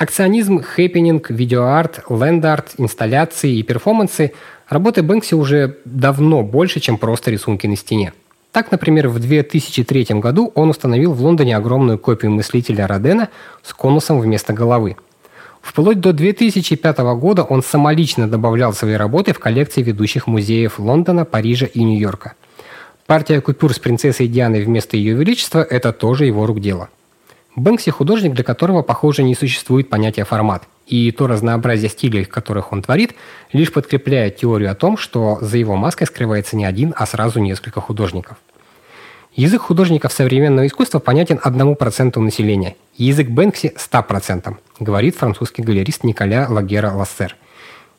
Акционизм, 0.00 0.62
хэппининг, 0.62 1.28
видеоарт, 1.28 2.04
ленд-арт, 2.08 2.76
инсталляции 2.78 3.58
и 3.58 3.62
перформансы 3.62 4.32
работы 4.66 5.02
Бэнкси 5.02 5.34
уже 5.34 5.76
давно 5.84 6.42
больше, 6.42 6.80
чем 6.80 6.96
просто 6.96 7.30
рисунки 7.30 7.66
на 7.66 7.76
стене. 7.76 8.14
Так, 8.50 8.72
например, 8.72 9.08
в 9.08 9.18
2003 9.18 10.06
году 10.12 10.52
он 10.54 10.70
установил 10.70 11.12
в 11.12 11.20
Лондоне 11.20 11.54
огромную 11.54 11.98
копию 11.98 12.30
мыслителя 12.30 12.86
Родена 12.86 13.28
с 13.62 13.74
конусом 13.74 14.20
вместо 14.20 14.54
головы. 14.54 14.96
Вплоть 15.60 16.00
до 16.00 16.14
2005 16.14 16.98
года 17.18 17.42
он 17.42 17.62
самолично 17.62 18.26
добавлял 18.26 18.72
свои 18.72 18.94
работы 18.94 19.34
в 19.34 19.38
коллекции 19.38 19.82
ведущих 19.82 20.26
музеев 20.26 20.78
Лондона, 20.78 21.26
Парижа 21.26 21.66
и 21.66 21.84
Нью-Йорка. 21.84 22.32
Партия 23.04 23.42
купюр 23.42 23.74
с 23.74 23.78
принцессой 23.78 24.28
Дианой 24.28 24.64
вместо 24.64 24.96
ее 24.96 25.12
величества– 25.12 25.62
это 25.70 25.92
тоже 25.92 26.24
его 26.24 26.46
рук 26.46 26.60
дело. 26.60 26.88
Бэнкси– 27.56 27.90
художник, 27.90 28.34
для 28.34 28.44
которого, 28.44 28.82
похоже, 28.82 29.22
не 29.22 29.34
существует 29.34 29.90
понятия 29.90 30.24
формат. 30.24 30.64
И 30.86 31.10
то 31.10 31.26
разнообразие 31.26 31.90
стилей, 31.90 32.24
которых 32.24 32.72
он 32.72 32.82
творит, 32.82 33.14
лишь 33.52 33.72
подкрепляет 33.72 34.36
теорию 34.36 34.70
о 34.70 34.74
том, 34.74 34.96
что 34.96 35.38
за 35.40 35.58
его 35.58 35.76
маской 35.76 36.04
скрывается 36.04 36.56
не 36.56 36.64
один, 36.64 36.94
а 36.96 37.06
сразу 37.06 37.40
несколько 37.40 37.80
художников. 37.80 38.36
Язык 39.34 39.62
художников 39.62 40.12
современного 40.12 40.66
искусства 40.66 40.98
понятен 40.98 41.40
одному 41.42 41.74
проценту 41.74 42.20
населения. 42.20 42.76
Язык 42.96 43.28
Бэнкси– 43.28 43.74
100%, 43.76 44.56
говорит 44.80 45.16
французский 45.16 45.62
галерист 45.62 46.04
Николя 46.04 46.46
Лагера 46.48 46.92
Лассер. 46.92 47.36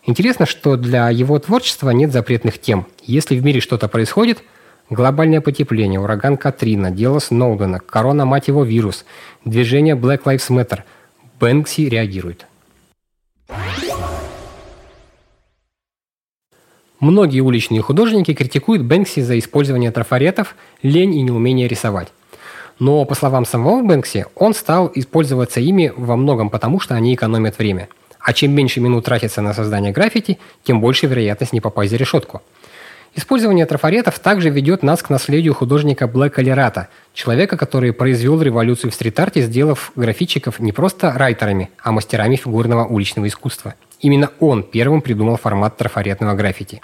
Интересно, 0.04 0.46
что 0.46 0.78
для 0.78 1.10
его 1.10 1.38
творчества 1.40 1.92
нет 1.92 2.12
запретных 2.12 2.60
тем. 2.60 2.86
Если 3.04 3.38
в 3.38 3.44
мире 3.44 3.60
что-то 3.60 3.88
происходит– 3.90 4.44
Глобальное 4.92 5.40
потепление, 5.40 6.02
ураган 6.02 6.36
Катрина, 6.36 6.92
дело 6.92 7.20
Сноудена, 7.20 7.80
корона, 7.80 8.26
мать 8.26 8.50
его, 8.50 8.66
вирус, 8.66 9.06
движение 9.46 9.96
Black 9.96 10.24
Lives 10.24 10.50
Matter. 10.50 10.82
Бэнкси 11.40 11.88
реагирует. 11.88 12.46
Многие 17.00 17.40
уличные 17.40 17.82
художники 17.82 18.34
критикуют 18.34 18.84
Бэнкси 18.84 19.22
за 19.22 19.40
использование 19.40 19.92
трафаретов, 19.92 20.58
лень 20.84 21.16
и 21.16 21.22
неумение 21.22 21.70
рисовать. 21.70 22.10
Но, 22.78 23.06
по 23.06 23.16
словам 23.16 23.46
самого 23.46 23.82
Бэнкси, 23.84 24.26
он 24.36 24.54
стал 24.54 24.92
использоваться 24.94 25.62
ими 25.62 25.94
во 25.96 26.18
многом 26.18 26.50
потому, 26.50 26.82
что 26.82 26.96
они 26.96 27.16
экономят 27.16 27.58
время. 27.58 27.88
А 28.20 28.34
чем 28.34 28.52
меньше 28.52 28.82
минут 28.82 29.06
тратится 29.06 29.42
на 29.42 29.54
создание 29.54 29.94
граффити, 29.94 30.38
тем 30.66 30.82
больше 30.82 31.08
вероятность 31.08 31.54
не 31.54 31.62
попасть 31.62 31.92
за 31.92 31.96
решетку– 31.96 32.42
Использование 33.14 33.66
трафаретов 33.66 34.20
также 34.20 34.50
ведет 34.50 34.84
нас 34.84 35.04
к 35.04 35.10
наследию 35.10 35.54
художника 35.54 36.08
Блэка 36.08 36.42
Лерата, 36.42 36.88
человека, 37.14 37.58
который 37.58 37.92
произвел 37.92 38.42
революцию 38.42 38.92
в 38.92 38.94
стрит-арте, 38.94 39.42
сделав 39.42 39.92
графитчиков 39.98 40.60
не 40.60 40.72
просто 40.72 41.12
райтерами, 41.12 41.70
а 41.84 41.92
мастерами 41.92 42.38
фигурного 42.38 42.86
уличного 42.86 43.28
искусства. 43.28 43.76
Именно 44.00 44.32
он 44.40 44.64
первым 44.64 45.02
придумал 45.02 45.36
формат 45.36 45.76
трафаретного 45.76 46.36
граффити. 46.36 46.82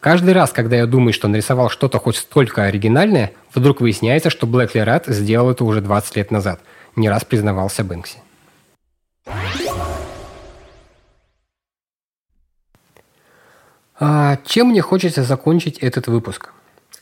Каждый 0.00 0.32
раз, 0.32 0.50
когда 0.50 0.76
я 0.76 0.86
думаю, 0.86 1.12
что 1.12 1.28
нарисовал 1.28 1.68
что-то 1.68 1.98
хоть 1.98 2.16
столько 2.16 2.64
оригинальное, 2.64 3.32
вдруг 3.54 3.82
выясняется, 3.82 4.30
что 4.30 4.46
Блэк 4.46 4.70
Лерат 4.74 5.06
сделал 5.06 5.50
это 5.50 5.64
уже 5.64 5.82
20 5.82 6.16
лет 6.16 6.30
назад. 6.30 6.60
Не 6.96 7.10
раз 7.10 7.24
признавался 7.24 7.84
Бэнкси. 7.84 8.23
А 13.98 14.38
чем 14.44 14.68
мне 14.68 14.80
хочется 14.80 15.22
закончить 15.22 15.78
этот 15.78 16.08
выпуск? 16.08 16.52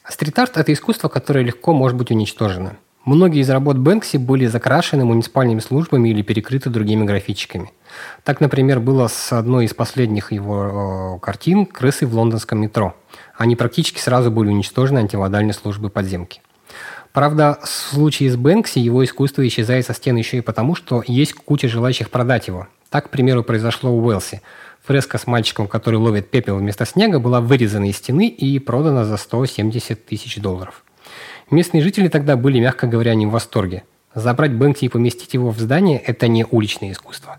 Стрит-арт– 0.06 0.56
это 0.58 0.72
искусство, 0.72 1.08
которое 1.08 1.42
легко 1.42 1.72
может 1.72 1.96
быть 1.96 2.10
уничтожено. 2.10 2.76
Многие 3.06 3.40
из 3.40 3.50
работ 3.50 3.78
Бэнкси 3.78 4.18
были 4.18 4.46
закрашены 4.46 5.04
муниципальными 5.04 5.60
службами 5.60 6.10
или 6.10 6.22
перекрыты 6.22 6.70
другими 6.70 7.04
графичиками. 7.04 7.72
Так, 8.24 8.40
например, 8.40 8.78
было 8.78 9.08
с 9.08 9.32
одной 9.32 9.64
из 9.64 9.74
последних 9.74 10.32
его 10.32 11.16
э, 11.16 11.24
картин 11.24 11.66
«Крысы 11.66 12.06
в 12.06 12.14
лондонском 12.14 12.60
метро». 12.60 12.94
Они 13.36 13.56
практически 13.56 13.98
сразу 13.98 14.30
были 14.30 14.50
уничтожены 14.50 14.98
антивандальной 14.98 15.54
службой 15.54 15.90
подземки. 15.90 16.42
Правда, 17.12 17.58
в 17.62 17.68
случае 17.68 18.30
с 18.30 18.36
Бэнкси 18.36 18.78
его 18.78 19.02
искусство 19.02 19.46
исчезает 19.46 19.86
со 19.86 19.94
стен 19.94 20.16
еще 20.16 20.38
и 20.38 20.42
потому, 20.42 20.74
что 20.74 21.02
есть 21.06 21.32
куча 21.32 21.68
желающих 21.68 22.10
продать 22.10 22.48
его. 22.48 22.68
Так, 22.90 23.06
к 23.06 23.08
примеру, 23.08 23.42
произошло 23.42 23.90
у 23.90 24.04
Уэлси– 24.04 24.42
Фреска 24.84 25.18
с 25.18 25.28
мальчиком, 25.28 25.68
который 25.68 25.96
ловит 25.96 26.30
пепел 26.30 26.56
вместо 26.56 26.84
снега, 26.84 27.20
была 27.20 27.40
вырезана 27.40 27.88
из 27.88 27.98
стены 27.98 28.26
и 28.28 28.58
продана 28.58 29.04
за 29.04 29.16
170 29.16 30.04
тысяч 30.04 30.38
долларов. 30.38 30.84
Местные 31.50 31.82
жители 31.82 32.08
тогда 32.08 32.36
были, 32.36 32.58
мягко 32.58 32.88
говоря, 32.88 33.14
не 33.14 33.26
в 33.26 33.30
восторге. 33.30 33.84
Забрать 34.14 34.54
Бэнкси 34.54 34.86
и 34.86 34.88
поместить 34.88 35.34
его 35.34 35.50
в 35.50 35.58
здание– 35.58 35.98
это 36.06 36.26
не 36.26 36.44
уличное 36.50 36.90
искусство. 36.90 37.38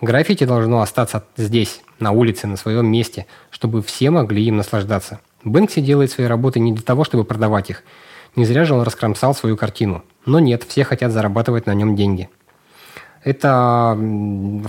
Граффити 0.00 0.44
должно 0.44 0.80
остаться 0.80 1.24
здесь, 1.36 1.82
на 1.98 2.12
улице, 2.12 2.46
на 2.46 2.56
своем 2.56 2.86
месте, 2.86 3.26
чтобы 3.50 3.82
все 3.82 4.10
могли 4.10 4.44
им 4.44 4.56
наслаждаться. 4.56 5.20
Бэнкси 5.44 5.80
делает 5.80 6.10
свои 6.10 6.26
работы 6.26 6.58
не 6.58 6.72
для 6.72 6.82
того, 6.82 7.04
чтобы 7.04 7.24
продавать 7.24 7.68
их. 7.68 7.84
Не 8.34 8.46
зря 8.46 8.64
же 8.64 8.74
он 8.74 8.82
раскромсал 8.82 9.34
свою 9.34 9.56
картину. 9.56 10.04
Но 10.24 10.38
нет, 10.38 10.64
все 10.64 10.84
хотят 10.84 11.12
зарабатывать 11.12 11.66
на 11.66 11.74
нем 11.74 11.96
деньги. 11.96 12.30
Эта 13.28 13.94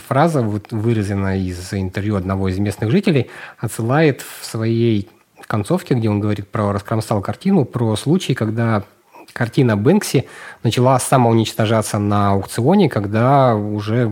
фраза, 0.05 0.41
вот, 0.41 0.73
вырезанная 0.73 1.37
из 1.37 1.73
интервью 1.73 2.17
одного 2.17 2.49
из 2.49 2.59
местных 2.59 2.91
жителей, 2.91 3.29
отсылает 3.57 4.21
в 4.21 4.43
своей 4.43 5.07
концовке, 5.47 5.95
где 5.95 6.09
он 6.09 6.19
говорит 6.19 6.49
про 6.49 6.73
раскромсал 6.73 7.21
картину, 7.21 7.63
про 7.63 7.95
случай, 7.95 8.33
когда 8.33 8.83
картина 9.31 9.77
Бэнкси 9.77 10.25
начала 10.61 10.99
самоуничтожаться 10.99 11.99
на 11.99 12.31
аукционе, 12.31 12.89
когда 12.89 13.55
уже 13.55 14.11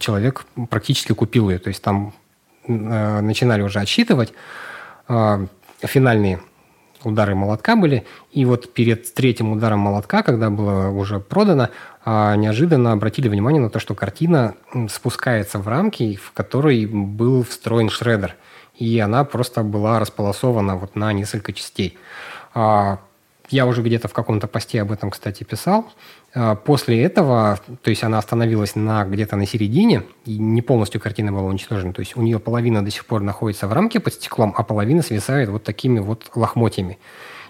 человек 0.00 0.46
практически 0.68 1.12
купил 1.12 1.48
ее. 1.48 1.60
То 1.60 1.68
есть 1.68 1.80
там 1.80 2.12
э, 2.66 3.20
начинали 3.20 3.62
уже 3.62 3.78
отсчитывать 3.78 4.32
э, 5.06 5.46
финальные 5.82 6.40
удары 7.06 7.34
молотка 7.34 7.76
были. 7.76 8.04
И 8.32 8.44
вот 8.44 8.72
перед 8.72 9.14
третьим 9.14 9.52
ударом 9.52 9.80
молотка, 9.80 10.22
когда 10.22 10.50
было 10.50 10.88
уже 10.88 11.20
продано, 11.20 11.70
а, 12.04 12.34
неожиданно 12.36 12.92
обратили 12.92 13.28
внимание 13.28 13.62
на 13.62 13.70
то, 13.70 13.78
что 13.78 13.94
картина 13.94 14.54
спускается 14.88 15.58
в 15.58 15.68
рамки, 15.68 16.16
в 16.16 16.32
которой 16.32 16.86
был 16.86 17.44
встроен 17.44 17.88
шредер. 17.88 18.36
И 18.74 18.98
она 18.98 19.24
просто 19.24 19.62
была 19.62 19.98
располосована 19.98 20.76
вот 20.76 20.96
на 20.96 21.12
несколько 21.12 21.52
частей. 21.52 21.96
Я 23.48 23.66
уже 23.66 23.82
где-то 23.82 24.08
в 24.08 24.12
каком-то 24.12 24.48
посте 24.48 24.82
об 24.82 24.90
этом, 24.90 25.10
кстати, 25.10 25.44
писал. 25.44 25.86
А, 26.34 26.56
после 26.56 27.02
этого, 27.02 27.60
то 27.82 27.90
есть 27.90 28.02
она 28.02 28.18
остановилась 28.18 28.74
на 28.74 29.04
где-то 29.04 29.36
на 29.36 29.46
середине, 29.46 30.02
и 30.24 30.38
не 30.38 30.62
полностью 30.62 31.00
картина 31.00 31.32
была 31.32 31.42
уничтожена. 31.42 31.92
То 31.92 32.00
есть 32.00 32.16
у 32.16 32.22
нее 32.22 32.38
половина 32.38 32.84
до 32.84 32.90
сих 32.90 33.06
пор 33.06 33.22
находится 33.22 33.68
в 33.68 33.72
рамке 33.72 34.00
под 34.00 34.14
стеклом, 34.14 34.52
а 34.56 34.64
половина 34.64 35.02
свисает 35.02 35.48
вот 35.48 35.62
такими 35.62 36.00
вот 36.00 36.30
лохмотьями. 36.34 36.98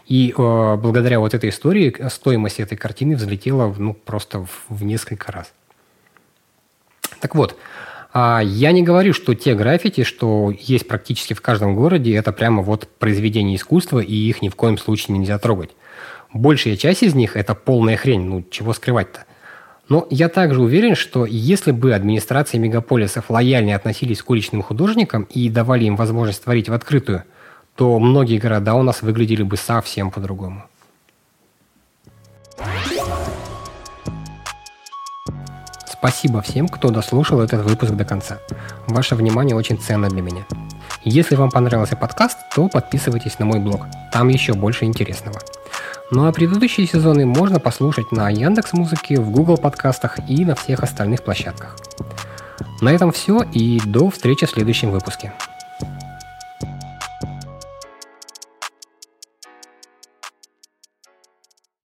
И 0.06 0.32
э, 0.36 0.76
благодаря 0.76 1.18
вот 1.18 1.34
этой 1.34 1.50
истории 1.50 1.94
стоимость 2.10 2.60
этой 2.60 2.76
картины 2.76 3.16
взлетела 3.16 3.74
ну, 3.76 3.92
просто 3.92 4.40
в, 4.40 4.64
в 4.68 4.84
несколько 4.84 5.32
раз. 5.32 5.52
Так 7.20 7.34
вот, 7.34 7.56
э, 8.14 8.40
я 8.44 8.70
не 8.70 8.82
говорю, 8.82 9.14
что 9.14 9.34
те 9.34 9.54
граффити, 9.54 10.04
что 10.04 10.52
есть 10.56 10.86
практически 10.86 11.34
в 11.34 11.40
каждом 11.40 11.74
городе, 11.74 12.14
это 12.14 12.32
прямо 12.32 12.62
вот 12.62 12.86
произведение 12.98 13.56
искусства, 13.56 13.98
и 13.98 14.14
их 14.14 14.42
ни 14.42 14.48
в 14.48 14.54
коем 14.54 14.78
случае 14.78 15.18
нельзя 15.18 15.38
трогать. 15.38 15.70
Большая 16.32 16.76
часть 16.76 17.02
из 17.02 17.14
них– 17.14 17.34
это 17.36 17.54
полная 17.54 17.96
хрень, 17.96 18.22
ну 18.22 18.44
чего 18.50 18.72
скрывать-то. 18.72 19.24
Но 19.88 20.06
я 20.10 20.28
также 20.28 20.60
уверен, 20.60 20.96
что 20.96 21.24
если 21.26 21.70
бы 21.70 21.94
администрации 21.94 22.58
мегаполисов 22.58 23.30
лояльнее 23.30 23.76
относились 23.76 24.22
к 24.22 24.28
уличным 24.28 24.62
художникам 24.62 25.22
и 25.30 25.48
давали 25.48 25.84
им 25.84 25.94
возможность 25.94 26.42
творить 26.42 26.68
в 26.68 26.72
открытую, 26.72 27.22
то 27.76 27.98
многие 27.98 28.38
города 28.38 28.74
у 28.74 28.82
нас 28.82 29.02
выглядели 29.02 29.42
бы 29.42 29.56
совсем 29.56 30.10
по-другому. 30.10 30.64
Спасибо 35.86 36.42
всем, 36.42 36.68
кто 36.68 36.90
дослушал 36.90 37.40
этот 37.40 37.64
выпуск 37.64 37.92
до 37.92 38.04
конца. 38.04 38.38
Ваше 38.86 39.14
внимание 39.14 39.56
очень 39.56 39.78
ценно 39.78 40.08
для 40.08 40.22
меня. 40.22 40.46
Если 41.04 41.36
вам 41.36 41.50
понравился 41.50 41.96
подкаст, 41.96 42.38
то 42.54 42.68
подписывайтесь 42.68 43.38
на 43.38 43.44
мой 43.44 43.60
блог. 43.60 43.86
Там 44.12 44.28
еще 44.28 44.54
больше 44.54 44.84
интересного. 44.84 45.40
Ну 46.10 46.26
а 46.26 46.32
предыдущие 46.32 46.86
сезоны 46.86 47.26
можно 47.26 47.58
послушать 47.58 48.12
на 48.12 48.30
Яндекс 48.30 48.72
Музыке, 48.72 49.20
в 49.20 49.30
Google 49.30 49.58
подкастах 49.58 50.18
и 50.28 50.44
на 50.44 50.54
всех 50.54 50.84
остальных 50.84 51.24
площадках. 51.24 51.76
На 52.80 52.90
этом 52.90 53.10
все 53.10 53.42
и 53.42 53.80
до 53.84 54.10
встречи 54.10 54.46
в 54.46 54.50
следующем 54.50 54.90
выпуске. 54.90 55.32